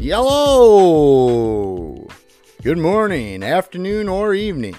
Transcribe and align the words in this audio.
Yellow! 0.00 1.94
Good 2.62 2.78
morning, 2.78 3.42
afternoon, 3.42 4.08
or 4.08 4.32
evening. 4.32 4.74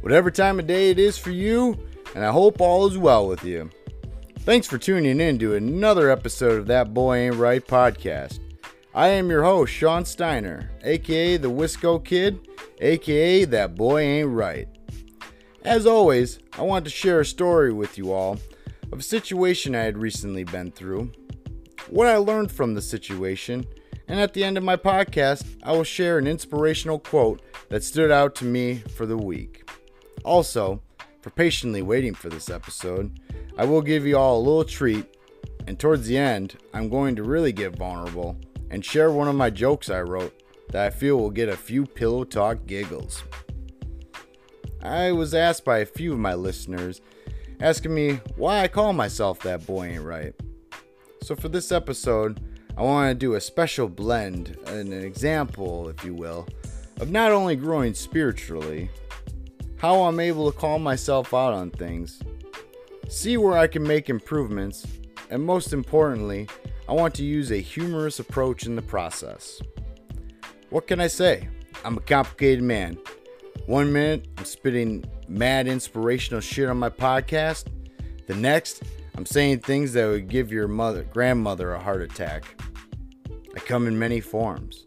Whatever 0.00 0.30
time 0.30 0.60
of 0.60 0.68
day 0.68 0.90
it 0.90 0.98
is 1.00 1.18
for 1.18 1.32
you, 1.32 1.76
and 2.14 2.24
I 2.24 2.30
hope 2.30 2.60
all 2.60 2.86
is 2.86 2.96
well 2.96 3.26
with 3.26 3.42
you. 3.42 3.68
Thanks 4.38 4.68
for 4.68 4.78
tuning 4.78 5.18
in 5.18 5.40
to 5.40 5.56
another 5.56 6.08
episode 6.08 6.56
of 6.56 6.68
That 6.68 6.94
Boy 6.94 7.16
Ain't 7.16 7.34
Right 7.34 7.66
podcast. 7.66 8.38
I 8.94 9.08
am 9.08 9.28
your 9.28 9.42
host, 9.42 9.72
Sean 9.72 10.04
Steiner, 10.04 10.70
aka 10.84 11.36
the 11.36 11.50
Wisco 11.50 12.04
Kid, 12.04 12.38
aka 12.80 13.44
That 13.46 13.74
Boy 13.74 14.02
Ain't 14.02 14.28
Right. 14.28 14.68
As 15.64 15.84
always, 15.84 16.38
I 16.56 16.62
want 16.62 16.84
to 16.84 16.92
share 16.92 17.18
a 17.18 17.26
story 17.26 17.72
with 17.72 17.98
you 17.98 18.12
all 18.12 18.38
of 18.92 19.00
a 19.00 19.02
situation 19.02 19.74
I 19.74 19.82
had 19.82 19.98
recently 19.98 20.44
been 20.44 20.70
through, 20.70 21.10
what 21.88 22.06
I 22.06 22.18
learned 22.18 22.52
from 22.52 22.74
the 22.74 22.82
situation, 22.82 23.66
and 24.10 24.18
at 24.18 24.34
the 24.34 24.42
end 24.42 24.58
of 24.58 24.64
my 24.64 24.74
podcast, 24.74 25.46
I 25.62 25.70
will 25.70 25.84
share 25.84 26.18
an 26.18 26.26
inspirational 26.26 26.98
quote 26.98 27.40
that 27.68 27.84
stood 27.84 28.10
out 28.10 28.34
to 28.36 28.44
me 28.44 28.78
for 28.96 29.06
the 29.06 29.16
week. 29.16 29.70
Also, 30.24 30.82
for 31.20 31.30
patiently 31.30 31.80
waiting 31.80 32.14
for 32.14 32.28
this 32.28 32.50
episode, 32.50 33.20
I 33.56 33.64
will 33.66 33.82
give 33.82 34.04
you 34.04 34.18
all 34.18 34.38
a 34.38 34.42
little 34.42 34.64
treat, 34.64 35.06
and 35.68 35.78
towards 35.78 36.08
the 36.08 36.18
end, 36.18 36.56
I'm 36.74 36.88
going 36.88 37.14
to 37.16 37.22
really 37.22 37.52
get 37.52 37.76
vulnerable 37.76 38.36
and 38.68 38.84
share 38.84 39.12
one 39.12 39.28
of 39.28 39.36
my 39.36 39.48
jokes 39.48 39.88
I 39.88 40.00
wrote 40.00 40.42
that 40.70 40.84
I 40.86 40.90
feel 40.90 41.16
will 41.16 41.30
get 41.30 41.48
a 41.48 41.56
few 41.56 41.86
pillow 41.86 42.24
talk 42.24 42.66
giggles. 42.66 43.22
I 44.82 45.12
was 45.12 45.34
asked 45.34 45.64
by 45.64 45.78
a 45.78 45.86
few 45.86 46.14
of 46.14 46.18
my 46.18 46.34
listeners 46.34 47.00
asking 47.60 47.94
me 47.94 48.20
why 48.34 48.62
I 48.62 48.68
call 48.68 48.92
myself 48.92 49.38
that 49.40 49.66
boy 49.66 49.86
ain't 49.86 50.04
right. 50.04 50.34
So 51.22 51.36
for 51.36 51.48
this 51.48 51.70
episode, 51.70 52.40
I 52.80 52.82
want 52.82 53.10
to 53.10 53.14
do 53.14 53.34
a 53.34 53.40
special 53.42 53.90
blend, 53.90 54.56
an 54.68 54.94
example, 54.94 55.90
if 55.90 56.02
you 56.02 56.14
will, 56.14 56.48
of 56.98 57.10
not 57.10 57.30
only 57.30 57.54
growing 57.54 57.92
spiritually, 57.92 58.88
how 59.76 60.04
I'm 60.04 60.18
able 60.18 60.50
to 60.50 60.58
call 60.58 60.78
myself 60.78 61.34
out 61.34 61.52
on 61.52 61.72
things, 61.72 62.22
see 63.06 63.36
where 63.36 63.58
I 63.58 63.66
can 63.66 63.82
make 63.82 64.08
improvements, 64.08 64.86
and 65.28 65.44
most 65.44 65.74
importantly, 65.74 66.48
I 66.88 66.94
want 66.94 67.12
to 67.16 67.22
use 67.22 67.52
a 67.52 67.60
humorous 67.60 68.18
approach 68.18 68.64
in 68.64 68.76
the 68.76 68.82
process. 68.82 69.60
What 70.70 70.86
can 70.86 71.00
I 71.00 71.08
say? 71.08 71.50
I'm 71.84 71.98
a 71.98 72.00
complicated 72.00 72.64
man. 72.64 72.96
One 73.66 73.92
minute, 73.92 74.26
I'm 74.38 74.46
spitting 74.46 75.04
mad 75.28 75.68
inspirational 75.68 76.40
shit 76.40 76.70
on 76.70 76.78
my 76.78 76.88
podcast. 76.88 77.66
The 78.26 78.36
next, 78.36 78.84
I'm 79.16 79.26
saying 79.26 79.58
things 79.58 79.92
that 79.92 80.06
would 80.06 80.28
give 80.28 80.50
your 80.50 80.66
mother, 80.66 81.02
grandmother 81.02 81.74
a 81.74 81.78
heart 81.78 82.00
attack. 82.00 82.44
I 83.54 83.60
come 83.60 83.86
in 83.86 83.98
many 83.98 84.20
forms. 84.20 84.86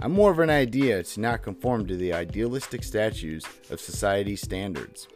I'm 0.00 0.12
more 0.12 0.30
of 0.30 0.38
an 0.38 0.50
idea 0.50 1.02
to 1.02 1.20
not 1.20 1.42
conform 1.42 1.86
to 1.86 1.96
the 1.96 2.12
idealistic 2.12 2.82
statues 2.82 3.44
of 3.70 3.80
society's 3.80 4.40
standards. 4.40 5.08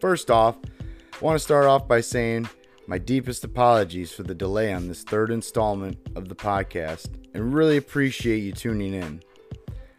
First 0.00 0.30
off, 0.30 0.56
I 0.80 1.24
want 1.24 1.36
to 1.36 1.44
start 1.44 1.66
off 1.66 1.88
by 1.88 2.00
saying 2.00 2.48
my 2.86 2.98
deepest 2.98 3.44
apologies 3.44 4.12
for 4.12 4.22
the 4.22 4.34
delay 4.34 4.72
on 4.72 4.88
this 4.88 5.02
third 5.02 5.30
installment 5.30 5.96
of 6.14 6.28
the 6.28 6.34
podcast 6.34 7.08
and 7.34 7.54
really 7.54 7.76
appreciate 7.76 8.40
you 8.40 8.52
tuning 8.52 8.94
in. 8.94 9.22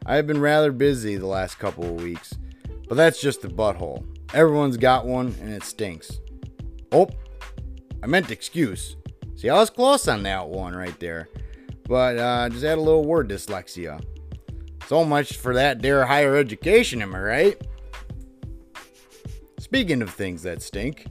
I 0.05 0.15
have 0.15 0.27
been 0.27 0.39
rather 0.39 0.71
busy 0.71 1.17
the 1.17 1.27
last 1.27 1.59
couple 1.59 1.83
of 1.85 2.01
weeks, 2.01 2.33
but 2.87 2.95
that's 2.95 3.19
just 3.19 3.41
the 3.41 3.47
butthole. 3.47 4.05
Everyone's 4.33 4.77
got 4.77 5.05
one 5.05 5.35
and 5.41 5.51
it 5.51 5.63
stinks. 5.63 6.19
Oh, 6.91 7.09
I 8.03 8.07
meant 8.07 8.29
excuse. 8.31 8.95
See, 9.35 9.49
I 9.49 9.55
was 9.55 9.69
close 9.69 10.07
on 10.07 10.23
that 10.23 10.47
one 10.47 10.75
right 10.75 10.97
there, 10.99 11.29
but 11.87 12.17
uh, 12.17 12.49
just 12.49 12.63
had 12.63 12.77
a 12.77 12.81
little 12.81 13.05
word 13.05 13.29
dyslexia. 13.29 14.03
So 14.87 15.03
much 15.03 15.37
for 15.37 15.53
that 15.55 15.81
dare 15.81 16.05
higher 16.05 16.35
education, 16.35 17.01
am 17.01 17.15
I 17.15 17.19
right? 17.19 17.61
Speaking 19.59 20.01
of 20.01 20.09
things 20.11 20.43
that 20.43 20.61
stink, 20.61 21.07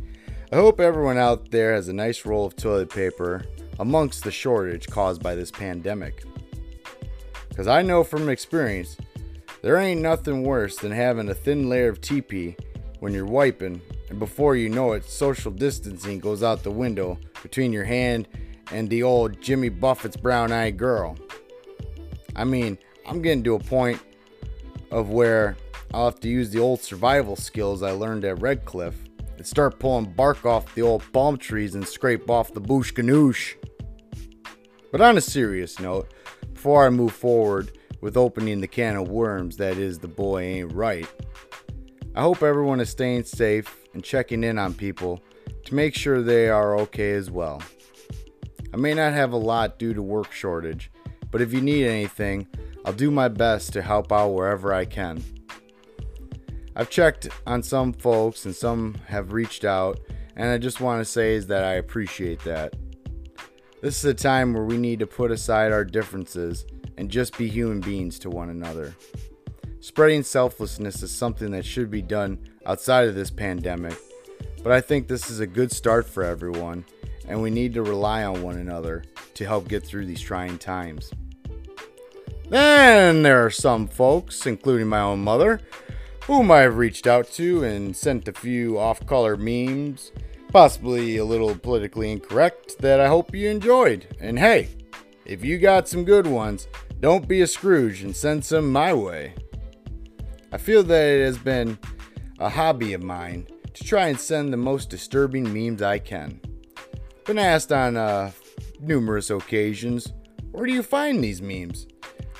I 0.52 0.56
hope 0.56 0.78
everyone 0.78 1.18
out 1.18 1.50
there 1.50 1.74
has 1.74 1.88
a 1.88 1.92
nice 1.92 2.24
roll 2.24 2.46
of 2.46 2.54
toilet 2.54 2.90
paper 2.90 3.44
amongst 3.80 4.22
the 4.22 4.30
shortage 4.30 4.86
caused 4.88 5.22
by 5.22 5.34
this 5.34 5.50
pandemic. 5.50 6.24
Because 7.48 7.66
I 7.66 7.82
know 7.82 8.04
from 8.04 8.28
experience, 8.28 8.96
there 9.62 9.78
ain't 9.78 10.02
nothing 10.02 10.44
worse 10.44 10.76
than 10.76 10.92
having 10.92 11.28
a 11.28 11.34
thin 11.34 11.68
layer 11.68 11.88
of 11.88 12.00
TP 12.00 12.56
when 13.00 13.12
you're 13.12 13.26
wiping, 13.26 13.80
and 14.08 14.18
before 14.18 14.56
you 14.56 14.68
know 14.68 14.92
it, 14.92 15.04
social 15.04 15.50
distancing 15.50 16.20
goes 16.20 16.42
out 16.42 16.62
the 16.62 16.70
window 16.70 17.18
between 17.42 17.72
your 17.72 17.84
hand 17.84 18.28
and 18.72 18.88
the 18.88 19.02
old 19.02 19.40
Jimmy 19.40 19.68
Buffett's 19.68 20.16
brown 20.16 20.52
eyed 20.52 20.76
girl. 20.76 21.16
I 22.36 22.44
mean, 22.44 22.78
I'm 23.06 23.22
getting 23.22 23.44
to 23.44 23.54
a 23.54 23.60
point 23.60 24.00
of 24.90 25.10
where 25.10 25.56
I'll 25.92 26.06
have 26.06 26.20
to 26.20 26.28
use 26.28 26.50
the 26.50 26.60
old 26.60 26.80
survival 26.80 27.36
skills 27.36 27.82
I 27.82 27.92
learned 27.92 28.24
at 28.24 28.40
Red 28.40 28.64
Cliff 28.64 28.96
and 29.36 29.46
start 29.46 29.78
pulling 29.78 30.12
bark 30.12 30.44
off 30.44 30.74
the 30.74 30.82
old 30.82 31.04
palm 31.12 31.36
trees 31.36 31.74
and 31.74 31.86
scrape 31.86 32.28
off 32.30 32.54
the 32.54 32.60
bush 32.60 32.92
ganoush. 32.92 33.54
But 34.90 35.00
on 35.00 35.16
a 35.16 35.20
serious 35.20 35.78
note, 35.78 36.12
before 36.52 36.86
I 36.86 36.90
move 36.90 37.12
forward 37.12 37.78
with 38.00 38.16
opening 38.16 38.60
the 38.60 38.68
can 38.68 38.96
of 38.96 39.08
worms 39.08 39.56
that 39.58 39.76
is 39.76 39.98
the 39.98 40.08
boy 40.08 40.42
ain't 40.42 40.72
right, 40.72 41.08
I 42.14 42.22
hope 42.22 42.42
everyone 42.42 42.80
is 42.80 42.90
staying 42.90 43.24
safe 43.24 43.76
and 43.92 44.02
checking 44.02 44.44
in 44.44 44.58
on 44.58 44.74
people 44.74 45.22
to 45.64 45.74
make 45.74 45.94
sure 45.94 46.22
they 46.22 46.48
are 46.48 46.78
okay 46.80 47.12
as 47.12 47.30
well. 47.30 47.60
I 48.74 48.76
may 48.76 48.92
not 48.92 49.12
have 49.12 49.32
a 49.32 49.36
lot 49.36 49.78
due 49.78 49.94
to 49.94 50.02
work 50.02 50.32
shortage, 50.32 50.90
but 51.30 51.40
if 51.40 51.52
you 51.52 51.60
need 51.60 51.86
anything, 51.86 52.48
I'll 52.84 52.92
do 52.92 53.08
my 53.08 53.28
best 53.28 53.72
to 53.74 53.82
help 53.82 54.10
out 54.10 54.30
wherever 54.30 54.74
I 54.74 54.84
can. 54.84 55.22
I've 56.74 56.90
checked 56.90 57.28
on 57.46 57.62
some 57.62 57.92
folks 57.92 58.46
and 58.46 58.52
some 58.52 58.96
have 59.06 59.32
reached 59.32 59.64
out, 59.64 60.00
and 60.34 60.50
I 60.50 60.58
just 60.58 60.80
want 60.80 61.00
to 61.00 61.04
say 61.04 61.36
is 61.36 61.46
that 61.46 61.62
I 61.62 61.74
appreciate 61.74 62.42
that. 62.42 62.74
This 63.80 63.98
is 63.98 64.06
a 64.06 64.12
time 64.12 64.52
where 64.52 64.64
we 64.64 64.76
need 64.76 64.98
to 64.98 65.06
put 65.06 65.30
aside 65.30 65.70
our 65.70 65.84
differences 65.84 66.66
and 66.98 67.08
just 67.08 67.38
be 67.38 67.48
human 67.48 67.78
beings 67.80 68.18
to 68.18 68.28
one 68.28 68.50
another. 68.50 68.96
Spreading 69.78 70.24
selflessness 70.24 71.00
is 71.00 71.12
something 71.12 71.52
that 71.52 71.64
should 71.64 71.92
be 71.92 72.02
done 72.02 72.40
outside 72.66 73.06
of 73.06 73.14
this 73.14 73.30
pandemic, 73.30 73.96
but 74.64 74.72
I 74.72 74.80
think 74.80 75.06
this 75.06 75.30
is 75.30 75.38
a 75.38 75.46
good 75.46 75.70
start 75.70 76.08
for 76.08 76.24
everyone, 76.24 76.84
and 77.26 77.40
we 77.40 77.50
need 77.50 77.74
to 77.74 77.82
rely 77.82 78.24
on 78.24 78.42
one 78.42 78.58
another 78.58 79.04
to 79.34 79.44
help 79.44 79.68
get 79.68 79.84
through 79.84 80.06
these 80.06 80.20
trying 80.20 80.58
times. 80.58 81.10
Then 82.48 83.22
there 83.22 83.44
are 83.44 83.50
some 83.50 83.88
folks, 83.88 84.46
including 84.46 84.86
my 84.86 85.00
own 85.00 85.20
mother, 85.20 85.60
whom 86.24 86.50
I 86.50 86.60
have 86.60 86.76
reached 86.76 87.06
out 87.06 87.30
to 87.32 87.64
and 87.64 87.96
sent 87.96 88.28
a 88.28 88.32
few 88.32 88.78
off 88.78 89.04
color 89.06 89.36
memes, 89.36 90.12
possibly 90.48 91.16
a 91.16 91.24
little 91.24 91.54
politically 91.56 92.12
incorrect, 92.12 92.78
that 92.78 93.00
I 93.00 93.08
hope 93.08 93.34
you 93.34 93.48
enjoyed. 93.48 94.06
And 94.20 94.38
hey, 94.38 94.68
if 95.24 95.44
you 95.44 95.58
got 95.58 95.88
some 95.88 96.04
good 96.04 96.26
ones, 96.26 96.68
don't 97.00 97.26
be 97.26 97.40
a 97.40 97.46
Scrooge 97.46 98.02
and 98.02 98.14
send 98.14 98.44
some 98.44 98.70
my 98.70 98.92
way. 98.94 99.34
I 100.52 100.58
feel 100.58 100.82
that 100.84 101.06
it 101.08 101.24
has 101.24 101.38
been 101.38 101.78
a 102.38 102.48
hobby 102.48 102.92
of 102.92 103.02
mine 103.02 103.46
to 103.72 103.84
try 103.84 104.08
and 104.08 104.20
send 104.20 104.52
the 104.52 104.56
most 104.56 104.90
disturbing 104.90 105.52
memes 105.52 105.82
I 105.82 105.98
can. 105.98 106.40
Been 107.26 107.38
asked 107.38 107.72
on 107.72 107.96
uh, 107.96 108.32
numerous 108.80 109.30
occasions, 109.30 110.12
where 110.52 110.66
do 110.66 110.72
you 110.72 110.82
find 110.82 111.24
these 111.24 111.40
memes? 111.40 111.86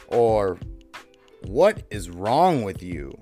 Or, 0.09 0.59
what 1.47 1.84
is 1.91 2.11
wrong 2.11 2.65
with 2.65 2.83
you? 2.83 3.19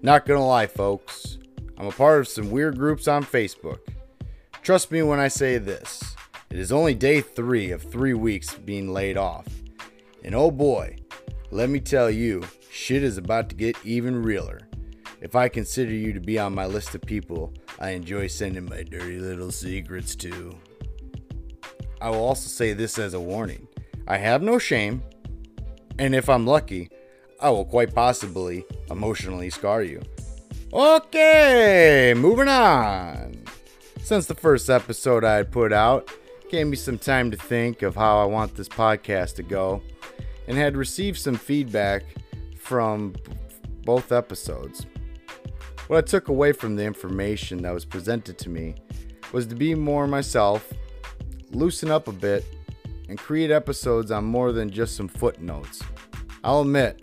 Not 0.00 0.26
gonna 0.26 0.46
lie, 0.46 0.68
folks, 0.68 1.38
I'm 1.76 1.88
a 1.88 1.92
part 1.92 2.20
of 2.20 2.28
some 2.28 2.52
weird 2.52 2.78
groups 2.78 3.08
on 3.08 3.24
Facebook. 3.24 3.80
Trust 4.62 4.92
me 4.92 5.02
when 5.02 5.18
I 5.18 5.26
say 5.26 5.58
this 5.58 6.14
it 6.50 6.58
is 6.60 6.70
only 6.70 6.94
day 6.94 7.20
three 7.20 7.72
of 7.72 7.82
three 7.82 8.14
weeks 8.14 8.54
being 8.54 8.92
laid 8.92 9.16
off. 9.16 9.48
And 10.22 10.36
oh 10.36 10.52
boy, 10.52 10.98
let 11.50 11.68
me 11.68 11.80
tell 11.80 12.08
you, 12.08 12.44
shit 12.70 13.02
is 13.02 13.18
about 13.18 13.48
to 13.48 13.56
get 13.56 13.76
even 13.84 14.22
realer. 14.22 14.60
If 15.20 15.34
I 15.34 15.48
consider 15.48 15.92
you 15.92 16.12
to 16.12 16.20
be 16.20 16.38
on 16.38 16.54
my 16.54 16.66
list 16.66 16.94
of 16.94 17.02
people 17.02 17.52
I 17.78 17.90
enjoy 17.90 18.28
sending 18.28 18.66
my 18.66 18.82
dirty 18.82 19.18
little 19.18 19.50
secrets 19.50 20.14
to. 20.16 20.56
I 22.00 22.10
will 22.10 22.24
also 22.24 22.48
say 22.48 22.72
this 22.72 22.98
as 22.98 23.14
a 23.14 23.20
warning 23.20 23.66
I 24.06 24.18
have 24.18 24.42
no 24.42 24.58
shame, 24.58 25.02
and 25.98 26.14
if 26.14 26.28
I'm 26.28 26.46
lucky, 26.46 26.90
I 27.40 27.50
will 27.50 27.64
quite 27.64 27.94
possibly 27.94 28.64
emotionally 28.90 29.50
scar 29.50 29.82
you. 29.82 30.02
Okay, 30.72 32.14
moving 32.16 32.48
on. 32.48 33.42
Since 34.02 34.26
the 34.26 34.34
first 34.34 34.68
episode 34.68 35.24
I 35.24 35.36
had 35.36 35.50
put 35.50 35.72
out 35.72 36.10
gave 36.50 36.66
me 36.66 36.76
some 36.76 36.98
time 36.98 37.30
to 37.30 37.36
think 37.36 37.82
of 37.82 37.96
how 37.96 38.18
I 38.18 38.26
want 38.26 38.54
this 38.54 38.68
podcast 38.68 39.36
to 39.36 39.42
go, 39.42 39.82
and 40.46 40.56
had 40.56 40.76
received 40.76 41.18
some 41.18 41.36
feedback 41.36 42.04
from 42.56 43.14
both 43.84 44.12
episodes. 44.12 44.86
What 45.86 45.98
I 45.98 46.00
took 46.00 46.28
away 46.28 46.52
from 46.52 46.76
the 46.76 46.84
information 46.84 47.62
that 47.62 47.74
was 47.74 47.84
presented 47.84 48.38
to 48.38 48.48
me 48.48 48.74
was 49.32 49.46
to 49.48 49.54
be 49.54 49.74
more 49.74 50.06
myself, 50.06 50.72
loosen 51.50 51.90
up 51.90 52.08
a 52.08 52.12
bit, 52.12 52.44
and 53.08 53.18
create 53.18 53.50
episodes 53.50 54.10
on 54.10 54.24
more 54.24 54.52
than 54.52 54.70
just 54.70 54.96
some 54.96 55.08
footnotes. 55.08 55.82
I'll 56.42 56.62
admit, 56.62 57.02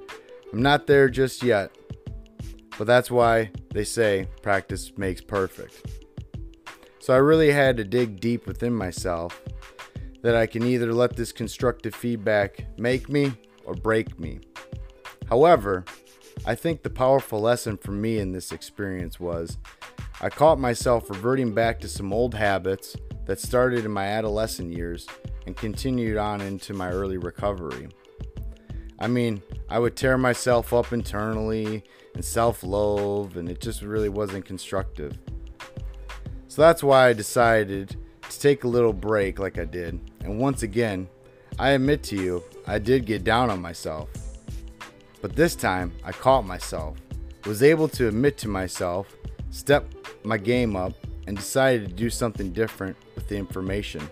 I'm 0.52 0.64
not 0.64 0.88
there 0.88 1.10
just 1.10 1.44
yet, 1.44 1.72
but 2.80 2.88
that's 2.88 3.12
why 3.12 3.52
they 3.72 3.84
say 3.84 4.28
practice 4.42 4.98
makes 4.98 5.22
perfect. 5.22 5.86
So 7.00 7.14
I 7.14 7.18
really 7.18 7.52
had 7.52 7.78
to 7.78 7.84
dig 7.84 8.20
deep 8.20 8.48
within 8.48 8.74
myself 8.74 9.40
that 10.24 10.36
I 10.36 10.48
can 10.48 10.64
either 10.64 10.92
let 10.92 11.16
this 11.16 11.32
constructive 11.32 11.94
feedback 11.94 12.66
make 12.80 13.10
me 13.10 13.34
or 13.64 13.76
break 13.76 14.20
me. 14.20 14.40
However, 15.30 15.86
I 16.46 16.56
think 16.56 16.82
the 16.82 16.90
powerful 16.90 17.40
lesson 17.40 17.78
for 17.78 17.92
me 17.92 18.20
in 18.20 18.32
this 18.32 18.52
experience 18.52 19.20
was 19.20 19.58
I 20.22 20.30
caught 20.30 20.60
myself 20.60 21.10
reverting 21.10 21.54
back 21.54 21.80
to 21.82 21.88
some 21.88 22.14
old 22.14 22.34
habits 22.34 22.96
that 23.26 23.40
started 23.40 23.86
in 23.86 23.92
my 23.92 24.06
adolescent 24.06 24.74
years 24.74 25.08
and 25.46 25.56
continued 25.56 26.18
on 26.18 26.42
into 26.42 26.74
my 26.74 26.90
early 26.90 27.18
recovery. 27.18 27.90
I 29.00 29.08
mean, 29.08 29.42
I 29.70 29.80
would 29.80 29.96
tear 29.96 30.18
myself 30.18 30.74
up 30.74 30.94
internally 30.94 31.84
and 32.14 32.24
self 32.24 32.64
loathe, 32.64 33.38
and 33.38 33.50
it 33.50 33.60
just 33.60 33.82
really 33.82 34.10
wasn't 34.10 34.46
constructive. 34.46 35.18
So 36.48 36.62
that's 36.62 36.84
why 36.84 37.08
I 37.08 37.14
decided 37.14 37.96
to 38.30 38.40
take 38.40 38.64
a 38.64 38.68
little 38.68 38.94
break 38.94 39.40
like 39.40 39.58
I 39.58 39.66
did. 39.66 40.00
And 40.24 40.40
once 40.40 40.64
again, 40.64 41.08
I 41.58 41.72
admit 41.72 42.04
to 42.04 42.16
you, 42.16 42.44
I 42.68 42.78
did 42.78 43.06
get 43.06 43.24
down 43.24 43.50
on 43.50 43.62
myself. 43.62 44.10
But 45.22 45.36
this 45.36 45.56
time, 45.56 45.94
I 46.04 46.12
caught 46.12 46.46
myself, 46.46 46.98
was 47.46 47.62
able 47.62 47.88
to 47.90 48.08
admit 48.08 48.38
to 48.40 48.48
myself, 48.48 49.16
step 49.52 49.86
my 50.24 50.38
game 50.38 50.76
up, 50.76 50.94
and 51.28 51.38
decided 51.38 51.88
to 51.88 51.94
do 51.94 52.10
something 52.10 52.52
different 52.52 52.98
with 53.16 53.28
the 53.28 53.38
information. 53.38 54.10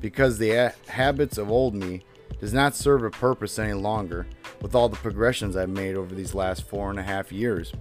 Because 0.00 0.38
the 0.38 0.72
habits 0.88 1.36
of 1.36 1.50
old 1.50 1.74
me 1.74 2.02
does 2.40 2.54
not 2.54 2.74
serve 2.74 3.04
a 3.04 3.10
purpose 3.10 3.58
any 3.58 3.74
longer 3.74 4.26
with 4.62 4.74
all 4.74 4.88
the 4.88 4.96
progressions 4.96 5.56
I've 5.56 5.68
made 5.68 5.94
over 5.94 6.14
these 6.14 6.34
last 6.34 6.66
four 6.66 6.88
and 6.88 6.98
a 6.98 7.02
half 7.02 7.30
years. 7.30 7.72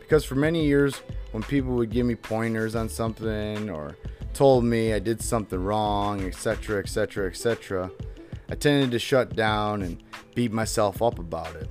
Because 0.00 0.24
for 0.24 0.34
many 0.34 0.66
years, 0.66 1.00
when 1.30 1.44
people 1.44 1.74
would 1.76 1.90
give 1.90 2.06
me 2.06 2.16
pointers 2.16 2.74
on 2.74 2.88
something 2.88 3.70
or 3.70 3.96
told 4.34 4.64
me 4.64 4.92
I 4.92 4.98
did 4.98 5.22
something 5.22 5.62
wrong, 5.62 6.22
etc., 6.24 6.80
etc., 6.80 7.28
etc., 7.28 7.90
I 8.50 8.54
tended 8.54 8.90
to 8.90 8.98
shut 8.98 9.34
down 9.36 9.82
and 9.82 10.02
beat 10.34 10.52
myself 10.52 11.02
up 11.02 11.18
about 11.18 11.54
it. 11.56 11.68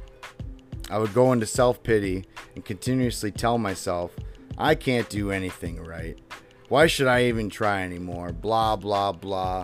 I 0.90 0.98
would 0.98 1.14
go 1.14 1.32
into 1.32 1.46
self 1.46 1.82
pity 1.84 2.26
and 2.56 2.66
continuously 2.66 3.32
tell 3.32 3.58
myself, 3.58 4.12
I 4.58 4.76
can't 4.76 5.10
do 5.10 5.32
anything 5.32 5.82
right. 5.84 6.18
Why 6.68 6.88
should 6.88 7.08
I 7.08 7.26
even 7.26 7.50
try 7.50 7.84
anymore? 7.84 8.32
Blah, 8.32 8.76
blah, 8.76 9.12
blah. 9.12 9.64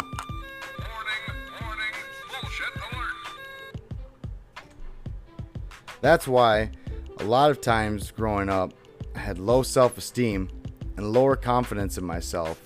That's 6.01 6.27
why 6.27 6.71
a 7.19 7.23
lot 7.23 7.51
of 7.51 7.59
times 7.59 8.11
growing 8.11 8.49
up, 8.49 8.73
I 9.15 9.19
had 9.19 9.39
low 9.39 9.63
self 9.63 9.97
esteem 9.97 10.49
and 10.95 11.11
lower 11.11 11.35
confidence 11.35 11.97
in 11.97 12.05
myself. 12.05 12.61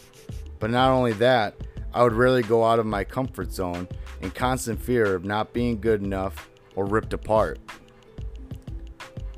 But 0.60 0.70
not 0.70 0.92
only 0.92 1.14
that, 1.14 1.56
I 1.94 2.04
would 2.04 2.14
rarely 2.14 2.44
go 2.44 2.64
out 2.64 2.80
of 2.80 2.86
my 2.86 3.04
comfort 3.04 3.52
zone 3.52 3.88
in 4.22 4.32
constant 4.32 4.82
fear 4.82 5.16
of 5.16 5.26
not 5.26 5.54
being 5.54 5.80
good 5.80 6.02
enough 6.02 6.50
or 6.76 6.86
ripped 6.86 7.14
apart. 7.14 7.60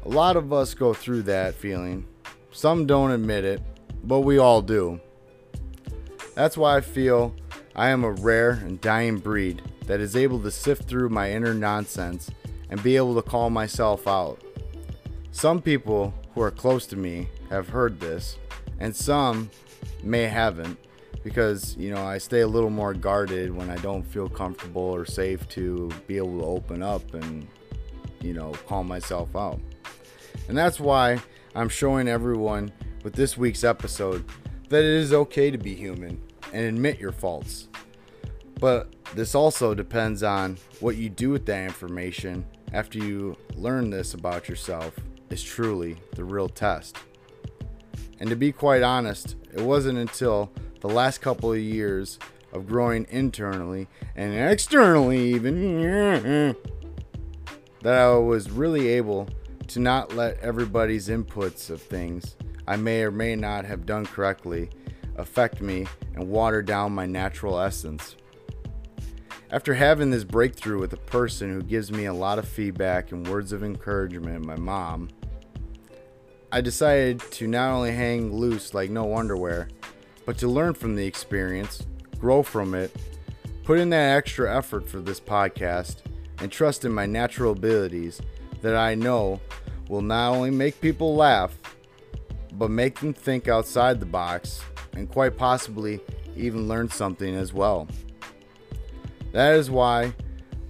A 0.06 0.10
lot 0.10 0.36
of 0.36 0.52
us 0.52 0.74
go 0.74 0.94
through 0.94 1.24
that 1.24 1.56
feeling. 1.56 2.06
Some 2.52 2.86
don't 2.86 3.12
admit 3.12 3.46
it, 3.46 3.62
but 4.04 4.20
we 4.20 4.38
all 4.38 4.62
do. 4.62 5.00
That's 6.36 6.58
why 6.58 6.78
I 6.78 6.82
feel 6.82 7.34
I 7.76 7.90
am 7.90 8.04
a 8.04 8.12
rare 8.12 8.52
and 8.52 8.82
dying 8.82 9.18
breed 9.18 9.62
that 9.88 10.00
is 10.00 10.16
able 10.16 10.40
to 10.42 10.52
sift 10.52 10.84
through 10.84 11.10
my 11.10 11.32
inner 11.32 11.54
nonsense 11.54 12.30
and 12.70 12.84
be 12.84 12.96
able 12.98 13.16
to 13.16 13.22
call 13.22 13.50
myself 13.50 14.08
out. 14.08 14.42
Some 15.32 15.62
people 15.62 16.14
who 16.34 16.42
are 16.42 16.52
close 16.52 16.86
to 16.88 16.96
me 16.96 17.30
have 17.50 17.70
heard 17.70 18.00
this, 18.00 18.38
and 18.80 18.96
some 18.96 19.50
may 20.04 20.24
haven't 20.24 20.78
because 21.24 21.76
you 21.78 21.94
know 21.94 22.06
I 22.06 22.18
stay 22.18 22.42
a 22.42 22.48
little 22.48 22.70
more 22.70 22.94
guarded 22.94 23.56
when 23.56 23.70
I 23.70 23.78
don't 23.78 24.04
feel 24.04 24.30
comfortable 24.30 24.82
or 24.82 25.06
safe 25.06 25.48
to 25.50 25.90
be 26.08 26.18
able 26.18 26.40
to 26.40 26.46
open 26.46 26.84
up 26.84 27.14
and 27.14 27.48
you 28.22 28.34
know 28.34 28.52
call 28.68 28.84
myself 28.84 29.36
out. 29.36 29.60
And 30.48 30.58
that's 30.58 30.80
why 30.80 31.20
I'm 31.56 31.70
showing 31.70 32.08
everyone 32.08 32.72
with 33.04 33.14
this 33.14 33.38
week's 33.38 33.64
episode 33.64 34.26
that 34.70 34.80
it 34.80 34.86
is 34.86 35.14
okay 35.14 35.52
to 35.52 35.58
be 35.58 35.76
human 35.76 36.22
and 36.52 36.66
admit 36.66 37.00
your 37.00 37.12
faults. 37.12 37.68
But 38.60 38.94
this 39.14 39.36
also 39.36 39.74
depends 39.74 40.24
on 40.24 40.58
what 40.80 40.96
you 40.96 41.10
do 41.10 41.30
with 41.30 41.46
that 41.46 41.64
information 41.64 42.46
after 42.74 42.98
you 42.98 43.38
learn 43.56 43.90
this 43.90 44.14
about 44.14 44.50
yourself 44.50 44.96
is 45.30 45.44
truly 45.44 45.98
the 46.16 46.24
real 46.24 46.50
test. 46.50 46.98
And 48.20 48.30
to 48.30 48.36
be 48.36 48.52
quite 48.52 48.82
honest, 48.82 49.36
it 49.54 49.62
wasn't 49.62 50.00
until 50.00 50.52
the 50.84 50.90
last 50.90 51.22
couple 51.22 51.54
of 51.54 51.60
years 51.60 52.20
of 52.52 52.68
growing 52.68 53.08
internally 53.10 53.88
and 54.18 54.36
externally, 54.52 55.34
even, 55.34 56.56
that 57.82 58.00
I 58.02 58.16
was 58.18 58.52
really 58.52 58.90
able 58.90 59.30
to 59.70 59.80
not 59.80 60.14
let 60.14 60.38
everybody's 60.40 61.08
inputs 61.08 61.70
of 61.70 61.82
things 61.82 62.36
I 62.68 62.76
may 62.76 63.02
or 63.04 63.12
may 63.12 63.38
not 63.38 63.64
have 63.64 63.86
done 63.86 64.06
correctly 64.06 64.70
affect 65.16 65.62
me 65.62 65.88
and 66.16 66.30
water 66.30 66.62
down 66.62 66.92
my 66.92 67.06
natural 67.06 67.62
essence. 67.62 68.18
After 69.52 69.76
having 69.76 70.10
this 70.10 70.26
breakthrough 70.26 70.82
with 70.82 70.92
a 70.92 70.98
person 70.98 71.50
who 71.50 71.62
gives 71.62 71.94
me 71.94 72.06
a 72.06 72.14
lot 72.14 72.40
of 72.40 72.48
feedback 72.48 73.14
and 73.14 73.26
words 73.26 73.54
of 73.54 73.64
encouragement, 73.64 74.46
my 74.46 74.58
mom, 74.58 75.12
I 76.52 76.60
decided 76.60 77.22
to 77.32 77.48
not 77.48 77.72
only 77.72 77.94
hang 77.94 78.34
loose 78.34 78.74
like 78.74 78.90
no 78.90 79.16
underwear, 79.16 79.70
but 80.26 80.38
to 80.40 80.48
learn 80.48 80.74
from 80.74 80.96
the 80.96 81.06
experience, 81.06 81.86
grow 82.20 82.44
from 82.44 82.74
it, 82.74 82.96
put 83.64 83.80
in 83.80 83.90
that 83.90 84.18
extra 84.18 84.56
effort 84.56 84.88
for 84.88 85.00
this 85.00 85.20
podcast, 85.20 85.98
and 86.40 86.52
trust 86.52 86.86
in 86.86 86.92
my 86.92 87.06
natural 87.06 87.54
abilities 87.54 88.22
that 88.62 88.76
I 88.76 88.96
know 88.96 89.40
will 89.90 90.02
not 90.02 90.32
only 90.32 90.52
make 90.52 90.82
people 90.82 91.16
laugh, 91.16 91.58
but 92.54 92.70
make 92.70 93.00
them 93.00 93.14
think 93.14 93.48
outside 93.48 94.00
the 94.00 94.06
box 94.06 94.62
and 94.94 95.10
quite 95.10 95.38
possibly 95.38 96.00
even 96.36 96.68
learn 96.68 96.90
something 96.90 97.36
as 97.36 97.54
well. 97.54 97.88
That 99.32 99.56
is 99.56 99.70
why, 99.70 100.14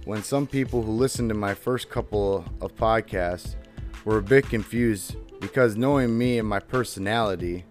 when 0.04 0.22
some 0.22 0.46
people 0.46 0.82
who 0.82 0.92
listened 0.92 1.28
to 1.30 1.34
my 1.34 1.54
first 1.54 1.90
couple 1.90 2.44
of 2.60 2.74
podcasts 2.76 3.56
were 4.04 4.18
a 4.18 4.22
bit 4.22 4.48
confused 4.48 5.16
because 5.40 5.76
knowing 5.76 6.16
me 6.16 6.38
and 6.38 6.48
my 6.48 6.60
personality, 6.60 7.64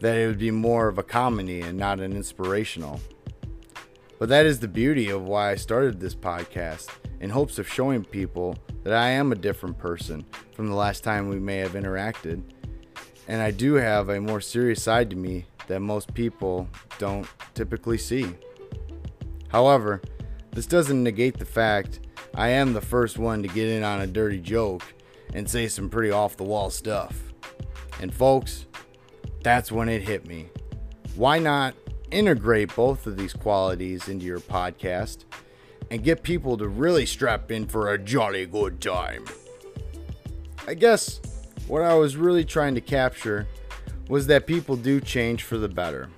that 0.00 0.16
it 0.16 0.26
would 0.26 0.38
be 0.38 0.50
more 0.50 0.88
of 0.88 0.98
a 0.98 1.02
comedy 1.02 1.60
and 1.60 1.78
not 1.78 2.00
an 2.00 2.12
inspirational. 2.12 3.00
But 4.18 4.28
that 4.28 4.46
is 4.46 4.60
the 4.60 4.68
beauty 4.68 5.10
of 5.10 5.22
why 5.22 5.52
I 5.52 5.54
started 5.54 6.00
this 6.00 6.14
podcast 6.14 6.88
in 7.20 7.30
hopes 7.30 7.58
of 7.58 7.68
showing 7.68 8.04
people 8.04 8.56
that 8.82 8.92
I 8.92 9.10
am 9.10 9.32
a 9.32 9.36
different 9.36 9.78
person 9.78 10.24
from 10.52 10.68
the 10.68 10.74
last 10.74 11.04
time 11.04 11.28
we 11.28 11.38
may 11.38 11.58
have 11.58 11.72
interacted. 11.72 12.42
And 13.28 13.40
I 13.40 13.50
do 13.50 13.74
have 13.74 14.08
a 14.08 14.20
more 14.20 14.40
serious 14.40 14.82
side 14.82 15.10
to 15.10 15.16
me 15.16 15.46
that 15.68 15.80
most 15.80 16.12
people 16.14 16.68
don't 16.98 17.28
typically 17.54 17.98
see. 17.98 18.34
However, 19.48 20.02
this 20.52 20.66
doesn't 20.66 21.02
negate 21.02 21.38
the 21.38 21.44
fact 21.44 22.00
I 22.34 22.48
am 22.48 22.72
the 22.72 22.80
first 22.80 23.18
one 23.18 23.42
to 23.42 23.48
get 23.48 23.68
in 23.68 23.84
on 23.84 24.00
a 24.00 24.06
dirty 24.06 24.40
joke 24.40 24.82
and 25.34 25.48
say 25.48 25.68
some 25.68 25.88
pretty 25.88 26.10
off 26.10 26.36
the 26.36 26.44
wall 26.44 26.70
stuff. 26.70 27.32
And 28.00 28.12
folks, 28.12 28.66
that's 29.42 29.72
when 29.72 29.88
it 29.88 30.02
hit 30.02 30.26
me. 30.26 30.48
Why 31.14 31.38
not 31.38 31.74
integrate 32.10 32.74
both 32.74 33.06
of 33.06 33.16
these 33.16 33.32
qualities 33.32 34.08
into 34.08 34.24
your 34.24 34.40
podcast 34.40 35.24
and 35.90 36.04
get 36.04 36.22
people 36.22 36.56
to 36.58 36.68
really 36.68 37.06
strap 37.06 37.50
in 37.50 37.66
for 37.66 37.92
a 37.92 37.98
jolly 37.98 38.46
good 38.46 38.80
time? 38.80 39.24
I 40.66 40.74
guess 40.74 41.20
what 41.66 41.82
I 41.82 41.94
was 41.94 42.16
really 42.16 42.44
trying 42.44 42.74
to 42.74 42.80
capture 42.80 43.46
was 44.08 44.26
that 44.26 44.46
people 44.46 44.76
do 44.76 45.00
change 45.00 45.44
for 45.44 45.56
the 45.56 45.68
better. 45.68 46.08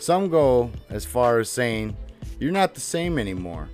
Some 0.00 0.28
go 0.28 0.70
as 0.90 1.04
far 1.04 1.38
as 1.38 1.50
saying, 1.50 1.96
You're 2.40 2.52
not 2.52 2.74
the 2.74 2.80
same 2.80 3.18
anymore. 3.18 3.68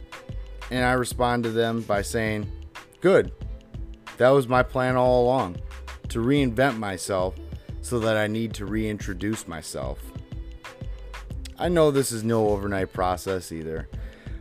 And 0.70 0.84
I 0.84 0.92
respond 0.92 1.44
to 1.44 1.50
them 1.50 1.82
by 1.82 2.02
saying, 2.02 2.50
Good. 3.00 3.32
That 4.16 4.30
was 4.30 4.48
my 4.48 4.62
plan 4.62 4.96
all 4.96 5.24
along 5.24 5.56
to 6.08 6.20
reinvent 6.20 6.78
myself 6.78 7.34
so 7.84 7.98
that 7.98 8.16
I 8.16 8.26
need 8.26 8.54
to 8.54 8.64
reintroduce 8.64 9.46
myself. 9.46 10.00
I 11.58 11.68
know 11.68 11.90
this 11.90 12.12
is 12.12 12.24
no 12.24 12.48
overnight 12.48 12.94
process 12.94 13.52
either, 13.52 13.90